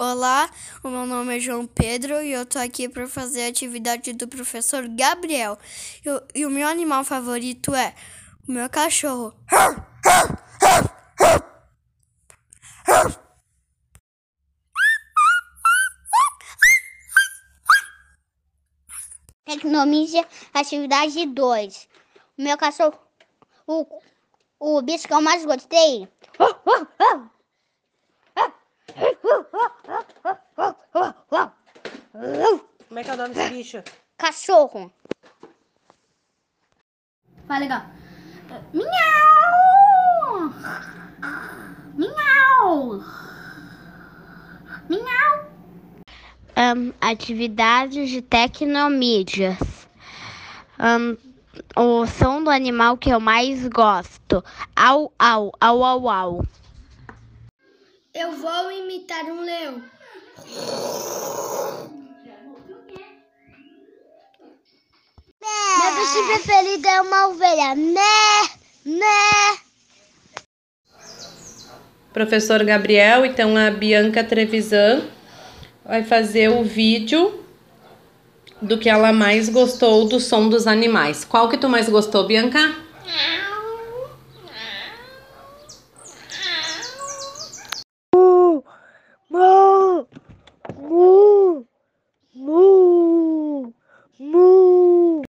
Olá, 0.00 0.48
o 0.84 0.88
meu 0.88 1.04
nome 1.06 1.36
é 1.36 1.40
João 1.40 1.66
Pedro 1.66 2.22
e 2.22 2.30
eu 2.30 2.46
tô 2.46 2.56
aqui 2.56 2.88
para 2.88 3.08
fazer 3.08 3.42
a 3.42 3.48
atividade 3.48 4.12
do 4.12 4.28
professor 4.28 4.86
Gabriel. 4.86 5.58
E, 6.06 6.38
e 6.38 6.46
o 6.46 6.50
meu 6.50 6.68
animal 6.68 7.02
favorito 7.02 7.74
é 7.74 7.96
o 8.48 8.52
meu 8.52 8.70
cachorro. 8.70 9.34
Tecnomídia, 19.44 20.24
atividade 20.54 21.26
2. 21.26 21.88
O 22.38 22.42
meu 22.44 22.56
cachorro, 22.56 22.96
o, 23.66 23.84
o 24.60 24.80
bicho 24.80 25.08
que 25.08 25.14
eu 25.14 25.20
mais 25.20 25.44
gostei. 25.44 26.08
Como 32.98 33.02
é 33.02 33.04
que 33.04 33.10
é 33.12 33.14
o 33.14 33.28
nome 33.28 33.34
desse 33.34 33.50
bicho? 33.50 33.82
Cachorro. 34.18 34.92
Fala 37.46 37.60
legal. 37.60 37.82
Miau! 38.74 40.52
Miau! 41.94 43.00
Miau! 44.88 45.46
Um, 46.56 46.92
atividades 47.00 48.10
de 48.10 48.20
tecnomídias. 48.20 49.86
Um, 50.80 51.16
o 51.76 52.04
som 52.04 52.42
do 52.42 52.50
animal 52.50 52.98
que 52.98 53.10
eu 53.10 53.20
mais 53.20 53.68
gosto. 53.68 54.42
Au, 54.74 55.12
au, 55.16 55.52
au, 55.60 55.84
au, 55.84 56.08
au. 56.08 56.44
Eu 58.12 58.32
vou 58.32 58.72
imitar 58.72 59.24
um 59.26 59.42
leão. 59.42 59.84
Bicho 66.08 66.26
preferido 66.26 66.88
é 66.88 67.00
uma 67.00 67.28
ovelha. 67.28 67.74
Né, 67.74 68.48
né. 68.84 69.58
Professor 72.12 72.64
Gabriel, 72.64 73.24
então 73.24 73.56
a 73.56 73.70
Bianca 73.70 74.24
Trevisan 74.24 75.02
vai 75.84 76.02
fazer 76.02 76.48
o 76.48 76.64
vídeo 76.64 77.44
do 78.60 78.78
que 78.78 78.88
ela 78.88 79.12
mais 79.12 79.48
gostou 79.48 80.08
do 80.08 80.18
som 80.18 80.48
dos 80.48 80.66
animais. 80.66 81.24
Qual 81.24 81.48
que 81.48 81.56
tu 81.56 81.68
mais 81.68 81.88
gostou, 81.88 82.26
Bianca? 82.26 82.74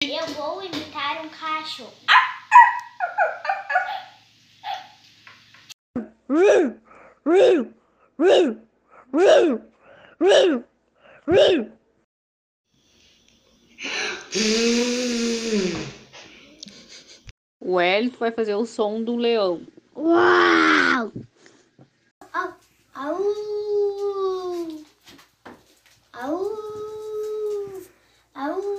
Eu 0.00 0.26
vou 0.34 0.62
imitar 0.62 1.24
um 1.24 1.28
cachorro. 1.28 1.92
O 17.66 17.74
Wellington 17.74 18.18
vai 18.18 18.30
fazer 18.30 18.54
o 18.54 18.64
som 18.64 19.02
do 19.02 19.16
leão. 19.16 19.66
Uau! 19.96 21.12
Au! 22.32 22.54
Au! 22.94 23.16
Au! 26.14 26.56
Au! 28.34 28.76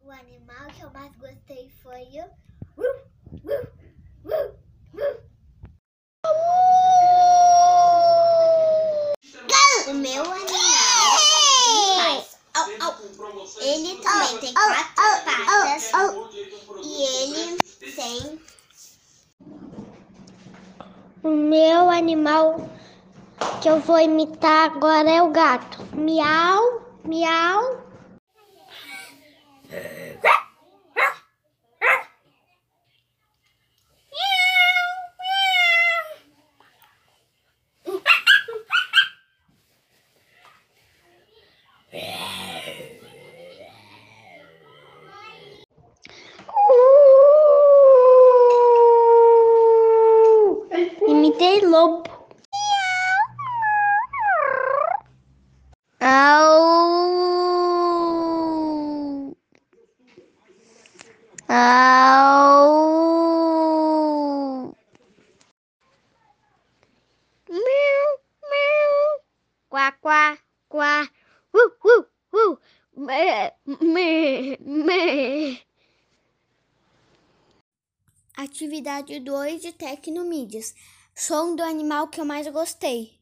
O 0.00 0.10
animal 0.10 0.66
que 0.74 0.82
eu 0.82 0.90
mais 0.90 1.14
gostei 1.16 1.70
foi 1.80 2.02
o. 2.02 2.48
O 9.88 9.94
meu 9.94 10.22
animal 10.22 11.18
faz 11.96 12.38
au, 12.54 12.66
au. 12.86 13.37
Ele 13.60 13.96
também 13.96 14.38
tem 14.38 14.54
quatro 14.54 14.94
patas 15.24 15.90
e 16.82 17.02
ele 17.02 17.58
tem. 17.94 18.40
O 21.22 21.30
meu 21.30 21.90
animal 21.90 22.70
que 23.60 23.68
eu 23.68 23.80
vou 23.80 23.98
imitar 23.98 24.70
agora 24.70 25.10
é 25.10 25.22
o 25.22 25.30
gato. 25.30 25.78
Miau, 25.94 26.82
miau. 27.04 27.88
Imitei 51.58 51.70
lobo. 51.70 52.02
Au. 56.00 56.54
Au. 61.48 62.68
Miau, 67.48 68.08
miau. 68.50 69.20
Quá, 69.68 69.90
quá, 70.00 70.38
quá. 70.68 71.10
Uh, 71.52 71.70
uh, 71.84 72.04
uh. 72.32 72.58
Mê, 72.96 73.52
mê, 73.66 74.56
mê. 74.60 75.58
Atividade 78.36 79.18
2 79.20 79.58
de 79.58 79.72
Tecnomídias. 79.72 80.74
Som 81.20 81.56
do 81.56 81.64
animal 81.64 82.06
que 82.06 82.20
eu 82.20 82.24
mais 82.24 82.46
gostei. 82.46 83.17